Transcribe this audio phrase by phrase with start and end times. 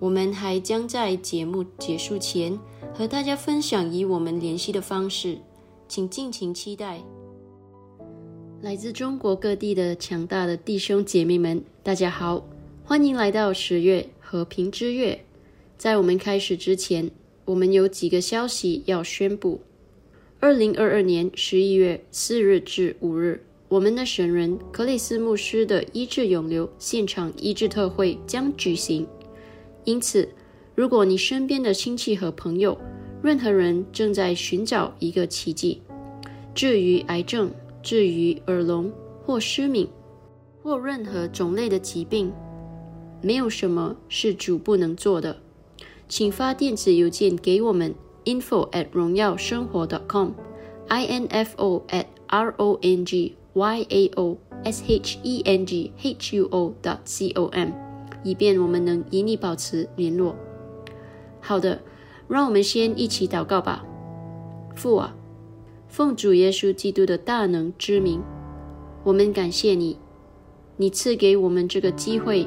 [0.00, 2.58] 我们还将在节目结束前
[2.94, 5.38] 和大家分享与我们联系的方式，
[5.88, 7.02] 请尽情期待。
[8.62, 12.44] 来自中国各地的强大的弟兄姐妹们，大家好，
[12.84, 15.24] 欢迎来到十月和平之月。
[15.76, 17.10] 在我们开始之前，
[17.44, 19.60] 我们有几个消息要宣布：
[20.38, 29.04] 二零二二年十一月四日至五日，我们的神人克里斯牧师的医治永留现场医治特会将举行。
[29.88, 30.28] 因此，
[30.74, 32.76] 如果你身边的亲戚和朋友
[33.22, 35.80] 任何人正在寻找一个奇迹。
[36.54, 37.50] 至于癌症，
[37.82, 38.92] 至于耳聋
[39.24, 39.88] 或失明，
[40.62, 42.30] 或任何种类的疾病，
[43.22, 45.34] 没有什么是主不能做的。
[46.06, 47.94] 请发电子邮件给我们
[48.26, 54.82] ：info at 荣耀生活 .com，i n f o at r o n g y a o s
[54.86, 57.70] h e n g h u o dot c o m，
[58.28, 60.36] 以便我们能与你保持联络。
[61.40, 61.80] 好的，
[62.28, 63.82] 让我们先一起祷告吧。
[64.74, 65.16] 父啊，
[65.88, 68.22] 奉主耶稣基督的大能之名，
[69.02, 69.98] 我们感谢你，
[70.76, 72.46] 你赐给我们这个机会。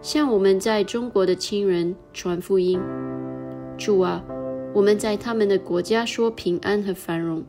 [0.00, 2.80] 向我们在中国的亲人传福音，
[3.76, 4.24] 主啊，
[4.72, 7.42] 我们在他们的国家说平安和繁荣；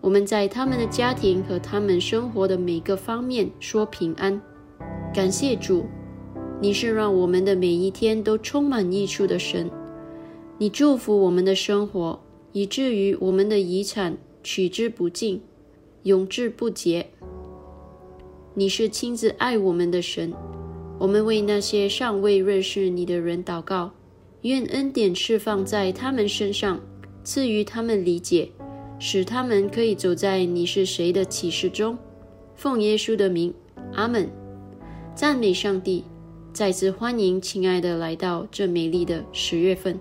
[0.00, 4.42] 我们在他们的家庭和他们生活的每个方面说平安。
[5.14, 5.86] 感谢主，
[6.60, 9.70] 你是让我们的每一天都充满益处的神。
[10.58, 12.20] 你祝福我们的生活，
[12.52, 15.40] 以至于我们的遗产取之不尽，
[16.02, 17.06] 永志不竭。
[18.52, 20.34] 你是亲自爱我们的神。
[20.98, 23.90] 我们为那些尚未认识你的人祷告，
[24.42, 26.78] 愿恩典释放在他们身上，
[27.24, 28.50] 赐予他们理解，
[28.98, 31.96] 使他们可以走在你是谁的启示中。
[32.54, 33.54] 奉耶稣的名，
[33.94, 34.28] 阿门。
[35.14, 36.04] 赞美上帝！
[36.60, 39.98] 再次欢迎亲爱的来到这美丽的十月份，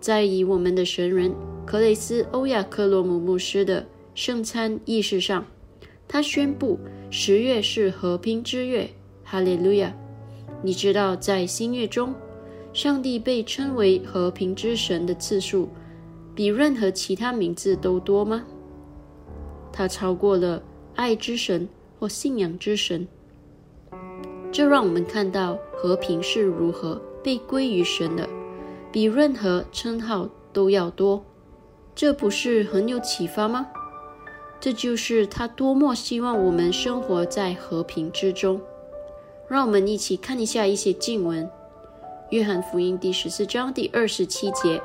[0.00, 1.34] 在以我们的神人
[1.64, 5.42] 克雷斯·欧亚克洛姆牧师的圣餐仪式上，
[6.06, 6.78] 他宣布
[7.10, 8.86] 十月是和平之月。
[9.24, 9.96] 哈利路亚！
[10.62, 12.14] 你知道，在新月中，
[12.74, 15.70] 上帝被称为和平之神的次数，
[16.34, 18.44] 比任何其他名字都多吗？
[19.72, 20.62] 他超过了
[20.96, 21.66] 爱之神
[21.98, 23.08] 或信仰之神。
[24.52, 28.28] 这让我们看到和平是如何被归于神的，
[28.92, 31.24] 比任何称号都要多。
[31.94, 33.68] 这不是很有启发吗？
[34.60, 38.60] 这就是他多么希望我们生活在和平之中。
[39.48, 41.46] 让我们一起看一下一些经文，
[42.30, 44.80] 《约翰福音》第十四章第二十七节：“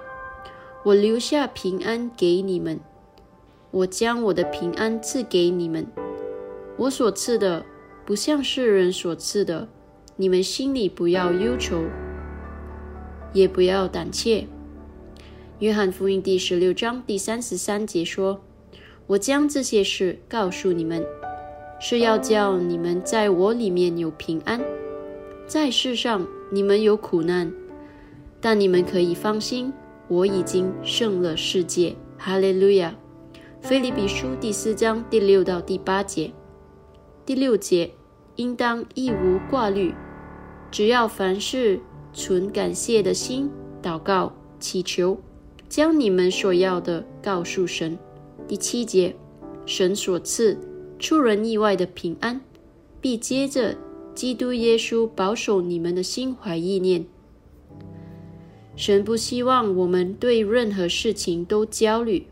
[0.84, 2.80] 我留下平安给你们，
[3.72, 5.86] 我将我的平安赐给你们。
[6.78, 7.66] 我所赐的
[8.08, 9.68] 不像世人所赐的，
[10.16, 11.84] 你们心里不要忧愁，
[13.34, 14.44] 也不要胆怯。”
[15.60, 18.40] 《约翰福音》第十六章第三十三节说
[19.08, 21.06] ：“我将这些事告诉你们。”
[21.82, 24.62] 是要叫你们在我里面有平安，
[25.46, 27.52] 在世上你们有苦难，
[28.40, 29.74] 但你们可以放心，
[30.08, 31.94] 我已经胜了世界。
[32.18, 32.96] 哈利路亚！
[33.60, 36.32] 菲利比书第四章第六到第八节，
[37.26, 37.92] 第六节
[38.38, 39.94] 应当一无挂虑，
[40.72, 41.80] 只要凡事
[42.14, 43.52] 存感谢的心，
[43.84, 45.20] 祷告祈求，
[45.68, 48.00] 将你们所要的告诉神。
[48.48, 49.16] 第七节，
[49.66, 50.58] 神所赐。
[51.00, 52.42] 出人意外的平安，
[53.00, 53.78] 必接着
[54.16, 57.06] 基督耶稣保守你们的心怀意念。
[58.76, 62.26] 神不希望我们对任何事情都焦虑。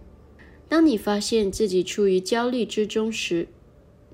[0.67, 3.47] 当你发现自己处于焦虑之中时，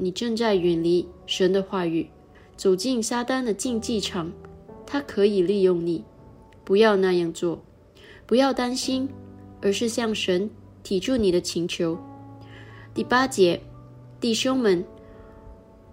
[0.04, 2.10] 你正在远离神的话语，
[2.58, 4.32] 走进撒旦的竞技场。
[4.84, 6.04] 他可以利用你，
[6.66, 7.62] 不要那样做，
[8.26, 9.08] 不要担心，
[9.62, 10.50] 而是向神
[10.82, 11.96] 提出你的请求。
[12.96, 13.62] 第八节。
[14.20, 14.84] 弟兄们，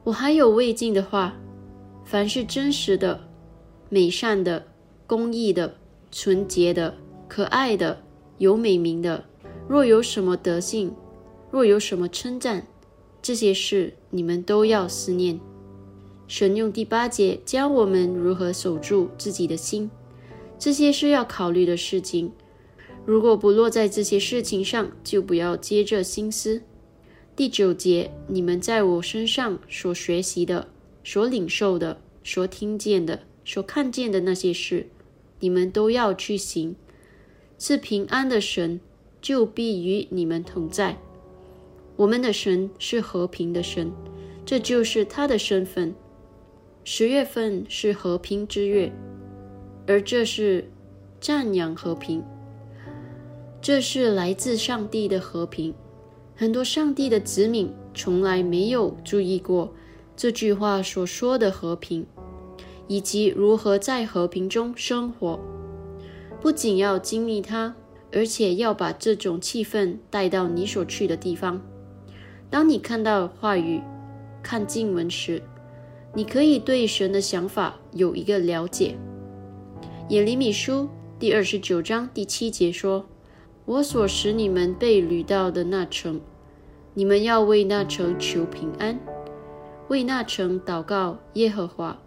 [0.04, 1.34] 我还有未尽的话：
[2.04, 3.18] 凡是真实的、
[3.88, 4.62] 美善的、
[5.06, 5.74] 公义的、
[6.10, 6.94] 纯洁的、
[7.26, 7.98] 可爱的、
[8.38, 9.24] 有美名的，
[9.66, 10.94] 若有什么德性，
[11.50, 12.66] 若有什么称赞，
[13.20, 15.38] 这些事你们都要思念。
[16.26, 19.90] 神用第八节教我们如何守住自己的心，
[20.58, 22.32] 这些是要考虑的事情。
[23.06, 26.62] 如果不落在这些事情上，就不要接着心思。
[27.34, 30.68] 第九节，你们在我身上所学习的、
[31.02, 34.88] 所领受的、所听见的、所看见的那些事，
[35.40, 36.76] 你们都要去行。
[37.56, 38.78] 赐平安的神
[39.22, 40.98] 就必与你们同在。
[41.98, 43.90] 我们的神是和平的神，
[44.46, 45.92] 这就是他的身份。
[46.84, 48.92] 十月份是和平之月，
[49.84, 50.70] 而这是
[51.20, 52.22] 赞扬和平，
[53.60, 55.74] 这是来自上帝的和平。
[56.36, 59.74] 很多上帝的子民从来没有注意过
[60.14, 62.06] 这句话所说的和平，
[62.86, 65.40] 以及如何在和平中生活。
[66.40, 67.74] 不仅要经历它，
[68.12, 71.60] 而且要把这种气氛带到你所去的地方。
[72.50, 73.80] 当你看到话语、
[74.42, 75.42] 看经文时，
[76.14, 78.96] 你可以对神的想法有一个了解。
[80.08, 80.88] 耶利米书
[81.18, 83.04] 第二十九章第七节说
[83.66, 86.18] ：“我所使你们被掳到的那城，
[86.94, 88.98] 你们要为那城求平安，
[89.88, 92.00] 为那城祷告耶和华，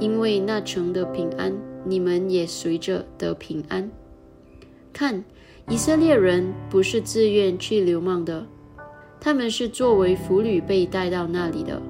[0.00, 3.88] 因为那城的平安，你们也随着得平安。
[4.92, 5.24] 看，
[5.68, 8.44] 以色列人不是自愿去流亡的，
[9.20, 11.80] 他们是作为俘虏被带到那里的。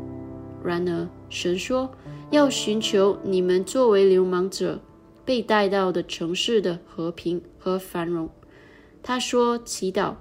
[0.65, 1.91] 然而，神说
[2.31, 4.81] 要寻求你们作为流氓者
[5.25, 8.29] 被带到的城市的和平和繁荣。
[9.03, 10.15] 他说：“祈祷，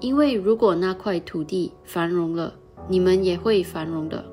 [0.00, 2.54] 因为如果那块土地繁荣了，
[2.88, 4.24] 你们也会繁荣的。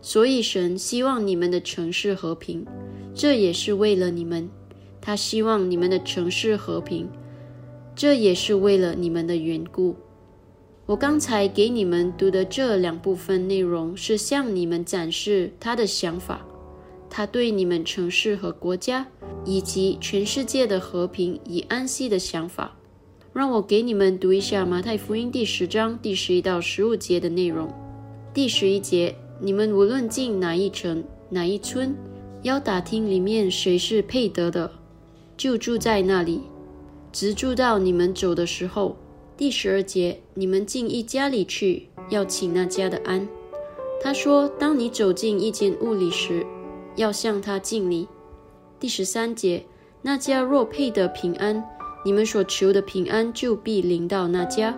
[0.00, 2.66] 所以神希望你们的城市和平，
[3.14, 4.48] 这也是为了你们。
[5.00, 7.08] 他希望你们的城市和平，
[7.94, 9.94] 这也是为了你们的缘故。”
[10.86, 16.46] 我刚才给你们读的这两部分内容，是向你们展示他的想法，
[17.08, 19.06] 他对你们城市和国家
[19.46, 22.76] 以及全世界的和平与安息的想法。
[23.32, 27.72] 让我给你们读一下马太福音第十章第十一到十五节的内容。
[28.34, 31.96] 第十一节：你们无论进哪一城、哪一村，
[32.42, 34.70] 要打听里面谁是配得的，
[35.34, 36.42] 就住在那里，
[37.10, 38.98] 直住到你们走的时候。
[39.36, 43.26] 第十二节，你们进一家里去，要请那家的安。
[44.00, 46.46] 他说：当你走进一间屋里时，
[46.94, 48.06] 要向他敬礼。
[48.78, 49.66] 第十三节，
[50.02, 51.64] 那家若配得平安，
[52.04, 54.72] 你们所求的平安就必临到那家；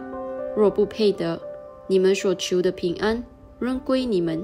[0.56, 1.38] 若不配得，
[1.86, 3.22] 你们所求的平安
[3.58, 4.42] 仍归你们。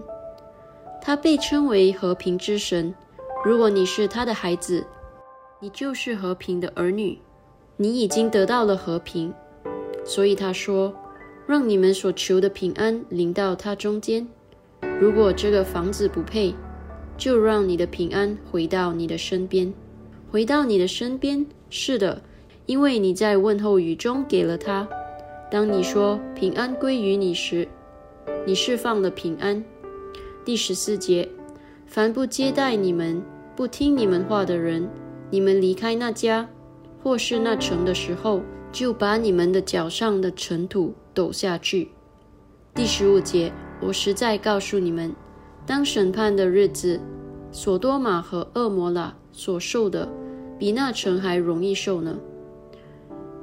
[1.00, 2.94] 他被称为和平之神。
[3.42, 4.86] 如果你是他的孩子，
[5.58, 7.18] 你就是和平的儿女，
[7.78, 9.32] 你已经得到了和平。
[10.04, 10.94] 所以他说
[11.46, 14.26] ：“让你们所求的平安临到他中间。
[15.00, 16.54] 如果这个房子不配，
[17.16, 19.72] 就让你的平安回到你的身边，
[20.30, 21.46] 回到你的身边。
[21.70, 22.22] 是的，
[22.66, 24.88] 因为你在问候语中给了他。
[25.50, 27.68] 当你说平安归于你时，
[28.44, 29.64] 你释放了平安。”
[30.44, 31.28] 第十四节：
[31.86, 33.22] 凡不接待你们、
[33.54, 34.88] 不听你们话的人，
[35.30, 36.48] 你们离开那家
[37.02, 38.42] 或是那城的时候。
[38.72, 41.90] 就把你们的脚上的尘土抖下去。
[42.74, 43.52] 第十五节，
[43.82, 45.14] 我实在告诉你们，
[45.66, 46.98] 当审判的日子，
[47.52, 50.10] 索多玛和恶魔拉所受的，
[50.58, 52.18] 比那城还容易受呢。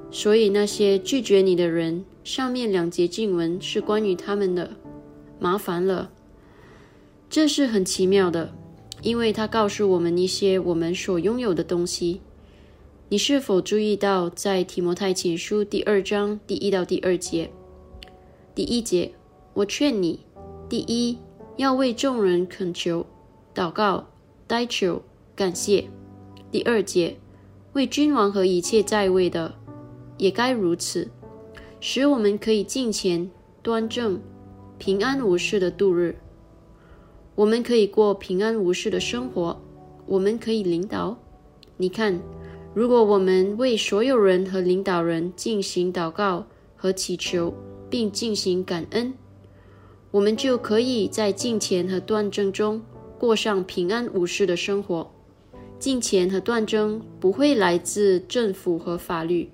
[0.10, 4.72] 所以那些拒绝你的人，上面两节经文是关于他们的，
[5.40, 6.10] 麻烦了。
[7.30, 8.52] 这是很奇妙的，
[9.04, 12.22] 因为他告诉我们一些我们所拥有的东西。
[13.12, 17.50] 你是否注意到，在提摩太前书第二章第一到第二节，
[18.54, 19.12] 第一节，
[19.56, 20.20] 我劝你，
[20.70, 21.18] 第一
[21.58, 23.04] 要为众人恳求、
[23.56, 24.08] 祷告、
[24.46, 25.02] 代求、
[25.36, 25.86] 感谢；
[26.52, 27.18] 第二节，
[27.74, 29.56] 为君王和一切在位的，
[30.20, 31.10] 也该如此，
[31.80, 33.28] 使我们可以敬虔、
[33.64, 34.22] 端正、
[34.78, 36.16] 平安无事的度日。
[37.34, 39.60] 我们可以过平安无事的生活，
[40.06, 41.18] 我们可以领导。
[41.76, 42.22] 你看。
[42.76, 46.46] 如果我们为所有人和领导人进行祷告
[46.76, 47.54] 和祈求，
[47.90, 49.14] 并进行感恩，
[50.12, 52.82] 我们就可以在敬虔和断正中
[53.18, 55.12] 过上平安无事的生活。
[55.80, 59.50] 敬虔和断正不会来自政府和法律，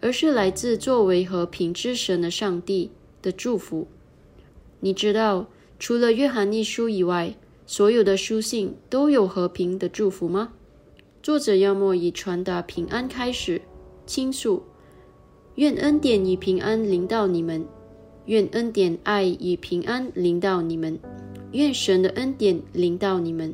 [0.00, 2.90] 而是来自作为和平之神的上帝
[3.22, 3.88] 的祝福。
[4.80, 5.46] 你知道，
[5.78, 10.52] 除了约翰一书以外，所有的书信都有和平的祝福吗？
[11.26, 13.60] 作者要么以传达平安开始，
[14.06, 14.62] 倾诉，
[15.56, 17.66] 愿恩典与平安临到你们，
[18.26, 20.96] 愿恩典爱与平安临到你们，
[21.50, 23.52] 愿神的恩典临到你们。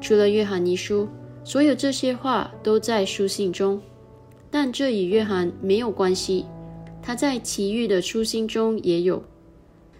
[0.00, 1.08] 除了约翰一书，
[1.44, 3.80] 所有这些话都在书信中，
[4.50, 6.44] 但这与约翰没有关系。
[7.00, 9.22] 他在其余的书信中也有。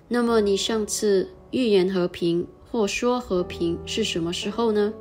[0.09, 4.93] 那么你上次预言和平或说和平是什么时候呢？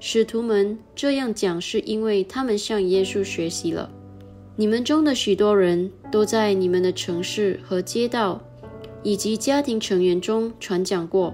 [0.00, 3.90] 使徒们这样讲，是因为他们向耶稣学习了。
[4.56, 8.40] 你们中的许多人都在你们的城市和街道，
[9.02, 11.32] 以及家庭成员中传讲过。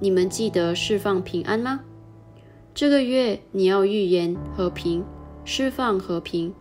[0.00, 1.80] 你们记得释放平安吗？
[2.74, 5.04] 这个月你要预言和平，
[5.44, 6.54] 释放和平，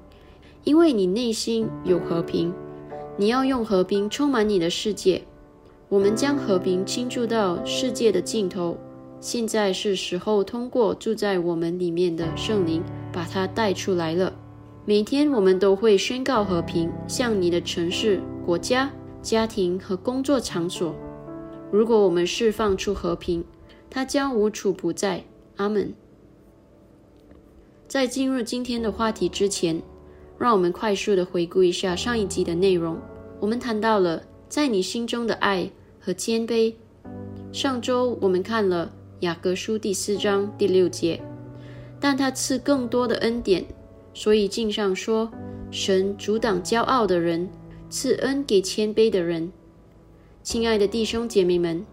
[0.64, 2.54] 因为你内心有和平。
[3.18, 5.22] 你要用和平充满你的世界。
[5.88, 8.78] 我们将和平倾注到世界的尽头。
[9.22, 14.34] 现在是时候通过住在我们里面的圣灵，把它带出来了。
[14.86, 18.90] 每天我们都会宣告和平，向你的城市、国家、
[19.22, 20.96] 家庭和工作场所。
[21.72, 23.44] 如果我们释放出和平，
[23.90, 25.24] 它将无处不在。
[25.58, 25.94] 阿门。
[27.86, 29.82] 在进入今天的话题之前，
[30.38, 32.98] 让我们快速的回顾一下上一集的内容。
[33.42, 36.74] 我们谈到了在你心中的爱和谦卑。
[37.52, 41.22] 上周我们看了雅各书第四章第六节，
[42.00, 43.66] 但他赐更多的恩典，
[44.14, 45.30] 所以经上说，
[45.70, 47.50] 神阻挡骄傲的人，
[47.90, 49.52] 赐恩给谦卑的人。
[50.42, 51.86] 亲爱的弟兄姐妹们，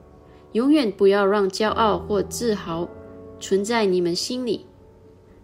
[0.52, 2.88] 永远不要让骄傲或自豪
[3.40, 4.64] 存在你们心里。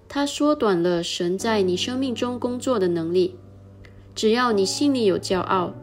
[0.09, 3.35] 它缩短了神在你生命中工作的能力。
[4.15, 5.75] 只要你心里有骄傲，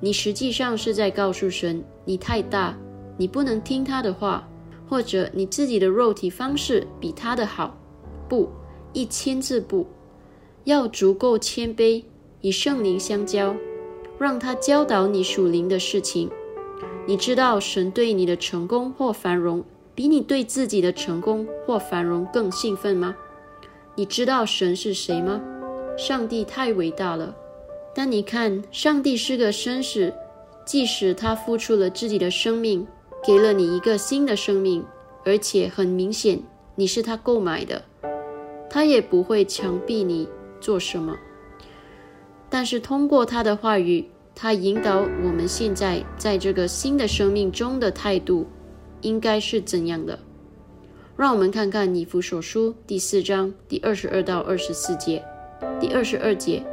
[0.00, 2.78] 你实际上是在告诉神：你太大，
[3.18, 4.48] 你不能听他的话，
[4.88, 7.76] 或者你自己的肉体方式比他的好。
[8.28, 8.48] 不，
[8.92, 9.86] 一千字不，
[10.64, 12.02] 要足够谦卑，
[12.40, 13.54] 与圣灵相交，
[14.18, 16.30] 让他教导你属灵的事情。
[17.06, 23.14] 你知道神对你的成功或繁荣，比你对自己的成功或繁荣更兴奋吗？
[23.94, 25.40] 你知道神是谁吗？
[25.98, 27.34] 上帝太伟大了。
[27.94, 30.14] 但你看，上帝是个绅士，
[30.64, 32.86] 即使他付出了自己的生命，
[33.24, 34.84] 给了你一个新的生命，
[35.24, 36.42] 而且很明显
[36.74, 37.84] 你是他购买的，
[38.68, 40.28] 他也不会强逼你
[40.60, 41.16] 做什么。
[42.50, 48.46] 但是通过他的话语，他引导我们现在在这个新的生命中的态度
[49.02, 50.18] 应该是怎样的。
[51.16, 55.22] 让我们看看《以弗所书》第四章第二十二到二十四节。
[55.78, 56.64] 第二十二节，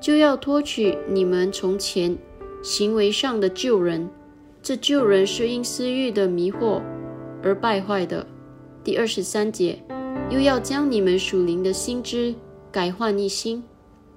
[0.00, 2.18] 就要脱去你们从前
[2.62, 4.08] 行为上的旧人，
[4.66, 6.82] 这旧人是因私欲的迷惑
[7.40, 8.26] 而败坏的。
[8.82, 9.80] 第二十三节，
[10.28, 12.34] 又要将你们属灵的心知
[12.72, 13.62] 改换一新。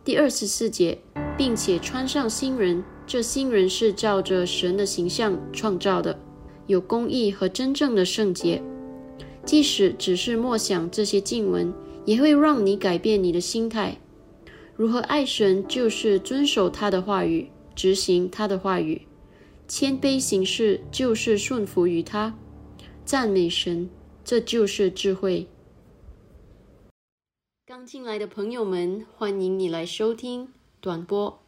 [0.03, 0.97] 第二十四节，
[1.37, 6.17] 并且穿上新人，这新人是照着神的形象创造的，
[6.65, 8.59] 有公义和真正的圣洁。
[9.45, 11.71] 即使只是默想这些经文，
[12.05, 13.95] 也会让你改变你的心态。
[14.75, 18.99] 如何爱神，就是遵守他的话语，执行他的话语；
[19.69, 22.35] 谦卑行事，就是顺服于他。
[23.05, 23.87] 赞美神，
[24.25, 25.47] 这就是智慧。
[27.67, 30.51] 刚进来的朋友们，欢迎你来收听
[30.81, 31.43] 短波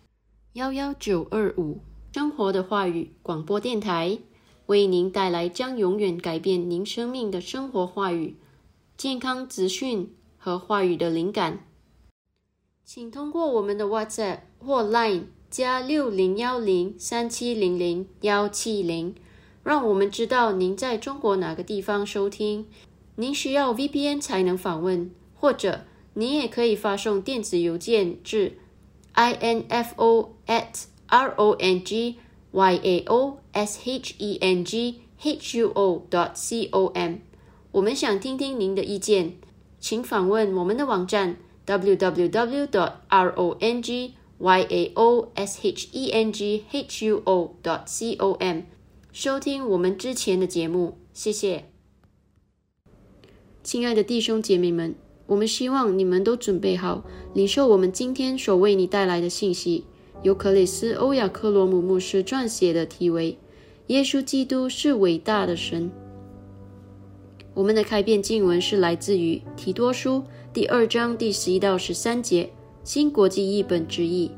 [0.54, 1.80] 幺幺九二五
[2.14, 4.20] 生活的话语广播电台。
[4.68, 8.38] 为您带来将永远改变您生命的生活话语、
[8.96, 11.66] 健康资讯和话语的灵感。
[12.86, 19.14] 请通过我们的 WhatsApp 或 Line 加六零幺零三七零零幺七零，
[19.66, 22.68] 让我们知道您在中国哪个地方收听。
[23.16, 25.82] 您需要 VPN 才能访问，或者
[26.14, 28.60] 您也可以发送电子邮件至
[29.14, 32.16] info at rong。
[32.54, 37.16] y a o s h e n g h u o dot c o m，
[37.74, 39.34] 我们想听听您的意见，
[39.82, 41.36] 请访问我们的网站
[41.66, 46.34] w w w dot r o n g y a o s h e n
[46.34, 48.64] g h u o dot c o m，
[49.12, 51.66] 收听我们之前的节目，谢谢。
[53.62, 54.96] 亲爱的弟兄姐妹们，
[55.28, 57.04] 我们希望你们都准备好
[57.36, 59.86] 领受我们今天所为你带来的信息。
[60.24, 63.34] 由克里斯·欧亚克罗姆牧师撰写的题为
[63.88, 65.90] 《耶稣基督是伟大的神》。
[67.54, 72.52] 我们的开篇经文是来自于提多书第二章第十一到十三节，
[72.84, 74.32] 新国际译本之意。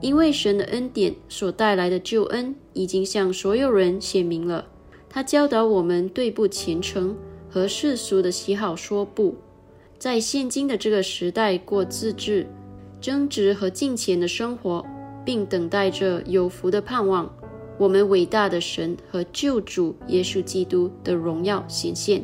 [0.00, 4.66] 因为神的恩典所带来的救恩已经向所有人显明了，
[5.08, 7.16] 他教导我们对不虔诚
[7.50, 9.34] 和世俗的喜好说不，
[9.98, 12.46] 在现今的这个时代过自制。
[13.00, 14.84] 争执和金钱的生活，
[15.24, 17.34] 并等待着有福的盼望。
[17.78, 22.22] 我们伟大的神和救主耶稣基督的荣耀显现。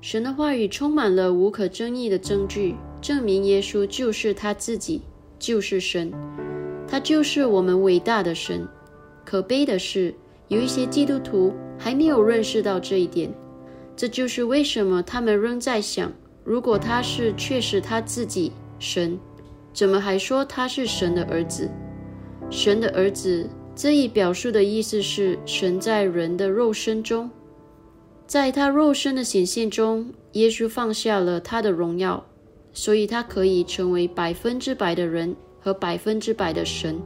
[0.00, 5.02] 神的话语充满了无可争议的证据，证明耶稣就是他自己，
[5.38, 6.12] 就是神。
[6.88, 8.66] 他就是我们伟大的神。
[9.24, 10.14] 可悲的是，
[10.48, 13.32] 有一些基督徒还没有认识到这一点。
[13.96, 16.12] 这就是为什么他们仍在想：
[16.44, 19.18] 如果他是确实他自己神。
[19.72, 21.70] 怎么还说他是神的儿子？
[22.48, 27.30] 神的儿子这一表述的意思是，神在人的肉身中，
[28.26, 32.24] 在他肉身的显现中，耶稣放下了他的荣耀，
[32.76, 37.00] 所以他可以成为百分之百的人和百分之百的神。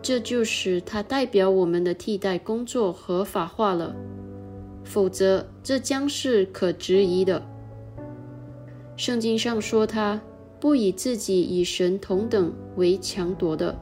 [0.00, 3.94] 这就是他代表我们的替代工作合法化了，
[4.82, 7.40] 否则这将是可质疑的。
[8.96, 10.20] 圣经上说他。
[10.60, 13.78] 不以自己与神同等为强夺的，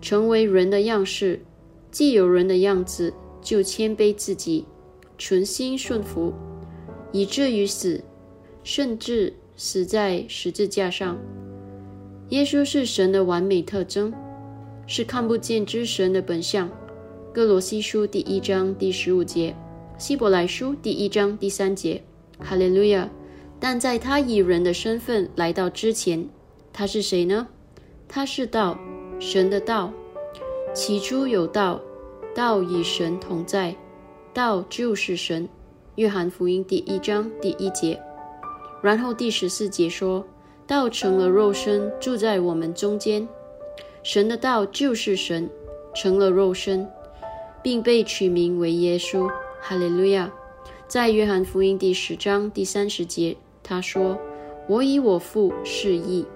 [0.00, 1.40] 成为人的样式，
[1.92, 4.66] 既有人的样子，就谦卑自己，
[5.18, 6.32] 存心顺服，
[7.12, 8.02] 以至于死，
[8.64, 9.32] 甚至
[9.62, 11.18] 死在十字架上。
[12.30, 14.10] 耶稣是神的完美特征，
[14.86, 16.66] 是看不见之神的本相。
[17.30, 19.54] 哥罗西书第一章第十五节，
[19.98, 22.02] 希伯来书第一章第三节。
[22.38, 23.06] 哈利路亚！
[23.60, 26.26] 但在他以人的身份来到之前，
[26.72, 27.46] 他是谁呢？
[28.08, 28.78] 他是道，
[29.18, 29.92] 神的道。
[30.72, 31.78] 起初有道，
[32.34, 33.76] 道与神同在，
[34.32, 35.46] 道就是神。
[35.96, 38.00] 约翰福音第一章第一节。
[38.82, 40.24] 然后第十四节说，
[40.66, 43.28] 道成了肉身，住在我们中间。
[44.02, 45.50] 神的道就是神，
[45.94, 46.88] 成了肉身，
[47.62, 49.30] 并被取名为耶稣。
[49.60, 50.32] 哈利路亚！
[50.88, 53.36] 在约翰福音第十章第三十节。
[53.62, 54.18] 他说
[54.66, 56.26] ：“我以我父示意。”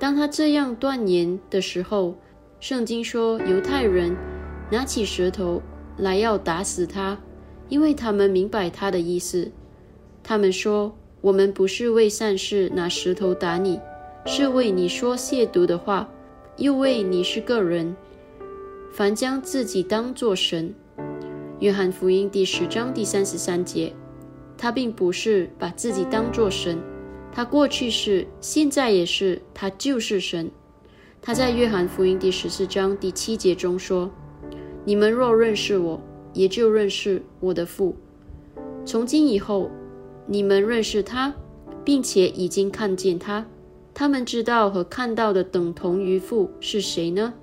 [0.00, 2.14] 当他这样断言的时候，
[2.58, 4.16] 圣经说犹太人
[4.70, 5.60] 拿起舌头
[5.98, 7.20] 来要打死他，
[7.68, 9.52] 因为他们明白他的意思。
[10.24, 13.80] 他们说：“我们不是为善事拿石头打你，
[14.26, 16.08] 是为你说亵渎的话，
[16.56, 17.94] 又为你是个人，
[18.92, 20.74] 凡将自己当作神。”
[21.60, 23.92] 约翰福音第十章第三十三节。
[24.58, 26.78] 他并不是把自己当作神，
[27.32, 30.50] 他过去是，现在也是，他就是神。
[31.20, 34.10] 他在约翰福音第十四章第七节中说
[34.84, 36.00] ：“你们若认识我，
[36.32, 37.96] 也就认识我的父。
[38.84, 39.68] 从今以后，
[40.32, 41.34] 你们认识他，
[41.84, 43.46] 并且已经看见他。
[43.92, 47.34] 他们知道和看到的等同于父是谁呢？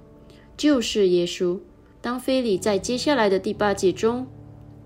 [0.58, 1.60] 就是耶稣。”
[2.02, 4.26] 当菲利在接下来的第八节中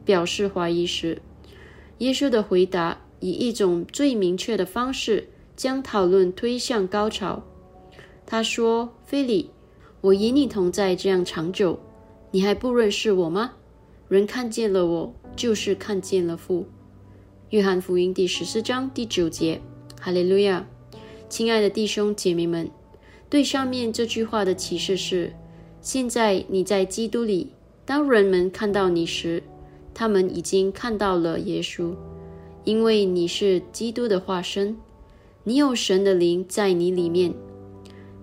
[0.04, 1.22] 表示怀疑时，
[2.00, 7.42] 耶稣的回答以一种最明确的方式将讨论推向高潮。
[8.26, 9.50] 他说：“菲利，
[10.02, 11.80] 我与你同在这样长久，
[12.32, 13.54] 你还不认识我吗？
[14.10, 16.66] 人看见了我，就是看见了父。”
[17.54, 19.62] 约翰福音第十四章第九节。
[20.02, 20.66] 哈利路亚！
[21.30, 22.68] 亲爱的弟兄姐妹们，
[23.30, 25.32] 对上面这句话的启示是：
[25.80, 27.52] 现在你在基督里，
[27.86, 29.44] 当人们看到你时。
[29.94, 31.94] 他们已经看到了耶稣，
[32.63, 34.76] 因为你是基督的化身，
[35.44, 37.36] 你有神的灵在你里面，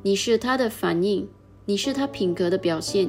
[0.03, 1.29] 你是他的反应，
[1.66, 3.09] 你是他品格的表现。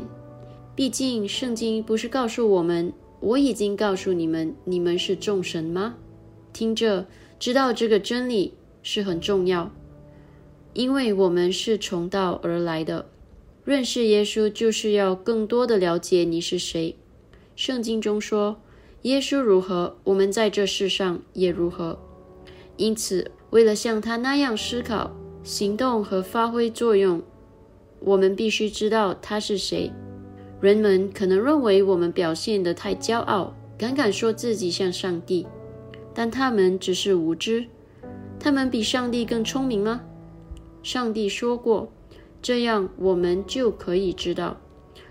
[0.75, 5.95] 毕竟，圣经不是告诉我们，我已经告诉你们，你们是众神吗？
[6.53, 7.05] 听着，
[7.39, 9.71] 知道这个真理是很重要，
[10.73, 13.07] 因为我们是从道而来的，
[13.63, 16.95] 认识耶稣就是要更多的了解你是谁。
[17.55, 18.59] 圣经中说
[19.03, 21.99] ：“耶稣如何，我们在这世上也如何。”
[22.77, 25.11] 因此，为了像他那样思考、
[25.43, 27.21] 行动和发挥作用，
[27.99, 29.91] 我们必须知道他是谁。
[30.59, 35.45] 人们可能认为我们表现得太骄傲，敢敢说自己像上帝，
[36.13, 37.65] 但他们只是无知。
[38.39, 40.01] 他们比上帝更聪明吗？
[40.83, 41.91] 上帝说过
[42.41, 44.59] ：“这样我们就可以知道。”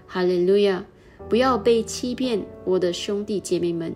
[0.07, 0.85] 哈利路亚。
[1.29, 3.95] 不要被欺骗，我的兄弟姐妹们，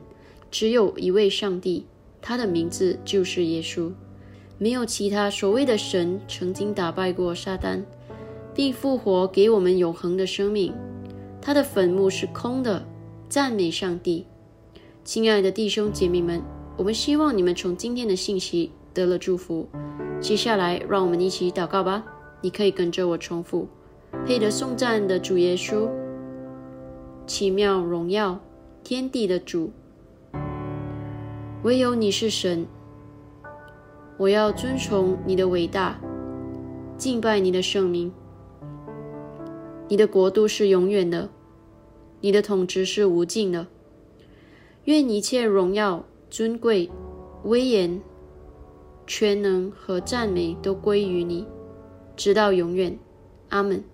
[0.53, 1.85] 只有一位上帝，
[2.23, 3.91] 他的名字就是耶稣。
[4.57, 7.83] 没有其他所谓的神曾经打败过撒旦，
[8.55, 10.73] 并复活给我们永恒的生命。
[11.41, 12.87] 他的坟墓是空的。
[13.29, 14.27] 赞美上帝，
[15.03, 16.41] 亲爱的弟兄姐妹们，
[16.77, 19.69] 我们希望你们从今天的信息得了祝福。
[20.21, 22.05] 接下来，让我们一起祷告吧。
[22.41, 23.69] 你可以跟着我重复：
[24.27, 25.89] 配得颂赞的主耶稣。
[27.27, 28.41] 奇妙荣耀，
[28.83, 29.71] 天地的主，
[31.63, 32.67] 唯有你是神。
[34.17, 35.99] 我要尊崇你的伟大，
[36.99, 38.13] 敬拜你的圣名。
[39.89, 41.29] 你的国度是永远的，
[42.21, 43.67] 你的统治是无尽的。
[44.85, 46.05] 愿一切荣耀、
[46.35, 46.91] 尊贵、
[47.45, 48.03] 威严、
[49.07, 51.47] 全能和赞美都归于你，
[52.17, 52.99] 直到永远。
[53.51, 53.85] 阿门。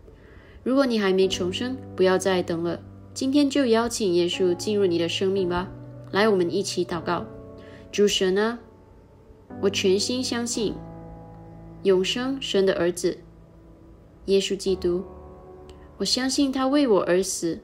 [0.62, 2.80] 如果你还没重生，不要再等了。
[3.12, 5.70] 今天就邀请耶稣进入你的生命吧，
[6.12, 7.26] 来，我们一起祷告。
[7.92, 8.58] 主神啊，
[9.60, 10.74] 我全心相信
[11.82, 13.18] 永生神的儿子
[14.24, 15.04] 耶稣基督，
[15.98, 17.60] 我相信他为我而死，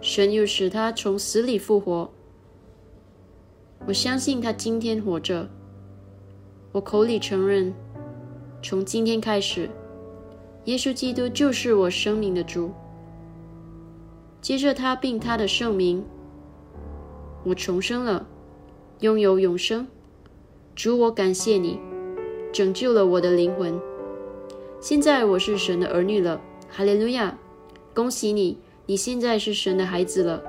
[0.00, 2.08] 神又使他从死里复活。
[3.86, 5.48] 我相信他今天活着，
[6.72, 7.72] 我口里承认，
[8.60, 9.70] 从今天开始，
[10.64, 12.72] 耶稣基督就是我生命的主。
[14.40, 16.04] 接着他并他的圣名，
[17.44, 18.26] 我重生了，
[19.00, 19.86] 拥有永生。
[20.74, 21.78] 主，我感谢你，
[22.52, 23.80] 拯救了我的灵魂。
[24.80, 27.38] 现在我是神的儿女了，哈利路亚！
[27.94, 30.42] 恭喜你，你现在是神的孩子了。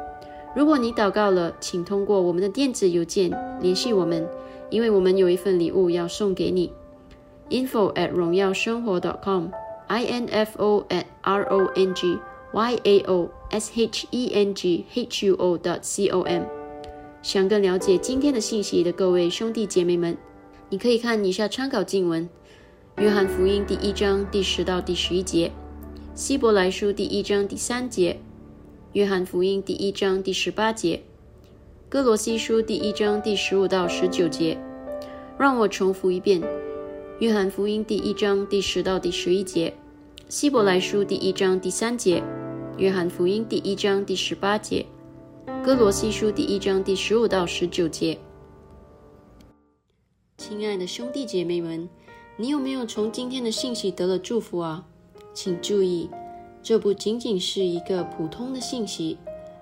[0.58, 3.30] 如果你祷告了，请通过我们的电子邮件
[3.62, 4.28] 联系我们，
[4.72, 6.74] 因为我们有一份礼物要送给你。
[7.52, 12.18] info at 荣耀生活 dot .com，i n f o at r o n g
[12.54, 16.42] y a o s h e n g h u o dot c o m。
[17.22, 20.18] 想更了解今天的信息的各位兄弟姐妹们，
[20.70, 22.28] 你可以看以下参考经文：
[22.98, 25.52] 约翰福音第一章第十到第十一节，
[26.16, 28.20] 希伯来书第一章第三节，
[28.98, 31.04] 约翰福音第一章第十八节，
[31.88, 34.58] 哥罗西书第一章第十五到十九节。
[35.38, 36.42] 让我重复一遍：
[37.20, 39.72] 约翰福音第一章第十到第十一节，
[40.30, 42.24] 希伯来书第一章第三节，
[42.80, 44.84] 约翰福音第一章第十八节。
[45.64, 48.18] 哥罗西书第一章第十五到十九节，
[50.40, 51.88] 亲爱的兄弟姐妹们，
[52.36, 54.88] 你有没有从今天的信息得了祝福啊？
[55.36, 56.10] 请注意，
[56.62, 59.18] 这不仅仅是一个普通的信息，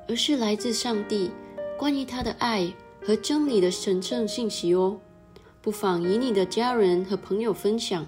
[0.08, 1.30] 而是来自上帝
[1.78, 4.98] 关于他的爱和真理的神圣信息哦。
[5.62, 8.06] 不妨与你的家人和朋友分享。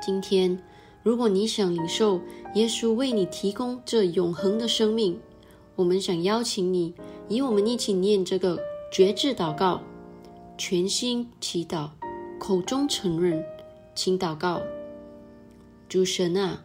[0.00, 0.58] 今天，
[1.02, 2.20] 如果你想领受
[2.54, 5.20] 耶稣为你提供这永恒的生命，
[5.76, 6.94] 我们想邀请你，
[7.28, 8.58] 与我们一起念这个
[8.92, 9.80] 绝志祷告，
[10.56, 11.90] 全心祈祷，
[12.38, 13.44] 口中承认，
[13.94, 14.60] 请祷告：
[15.88, 16.64] 主神啊，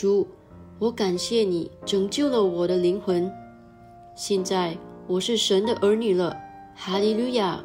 [0.00, 0.24] 主，
[0.78, 3.28] 我感谢你拯救了我的灵魂。
[4.14, 6.36] 现在我是神的儿女了，
[6.76, 7.60] 哈利路亚！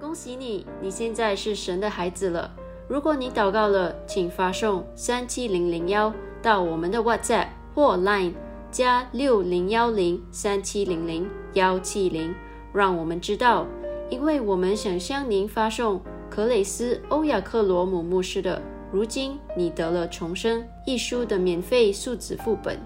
[0.00, 2.54] 恭喜你，你现在是神的孩子了。
[2.86, 6.14] 如果你祷告了，请发送三七零零幺。
[6.40, 8.34] 到我们的 WhatsApp 或 Line
[8.70, 12.32] 加六零幺零三七零零幺七零，
[12.72, 13.66] 让我们知道，
[14.08, 16.00] 因为我们想向您发送
[16.30, 18.58] 克雷斯欧亚克罗姆牧师的
[18.90, 22.78] 《如今你得了重生》一书的免费数字副本。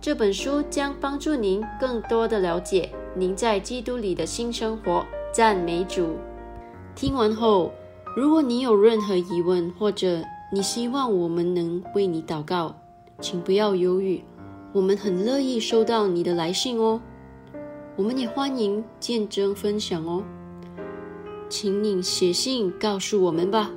[0.00, 5.04] 这本书将帮助您更多的了解您在基督里的新生活。
[5.32, 6.16] 赞美主！
[6.96, 7.70] 听完后，
[8.16, 12.74] 如果你有任何疑问，或者你希望我们能为你祷告，
[13.20, 14.24] 请不要犹豫，
[14.72, 17.00] 我们很乐意收到你的来信哦。
[17.94, 20.24] 我们也欢迎见证分享哦，
[21.48, 23.70] 请你写信告诉我们吧。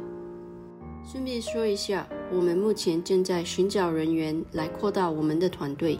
[1.05, 5.99] 顺便说一下，我们目前正在寻找人员来扩大我们的团队。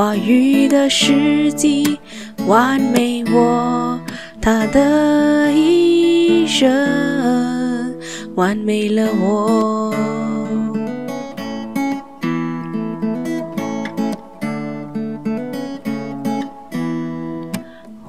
[0.00, 1.98] 话语的时机，
[2.46, 4.00] 完美我
[4.40, 7.94] 他的一生，
[8.34, 9.94] 完美了我。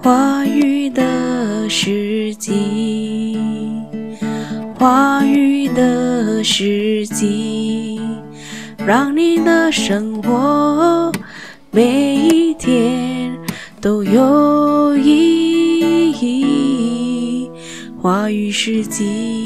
[0.02, 3.38] 话语的时机，
[4.80, 8.00] 话语的时机，
[8.78, 11.12] 让你的生活
[11.74, 13.34] 每一天
[13.80, 17.50] 都有意义。
[18.02, 19.41] 话语时机。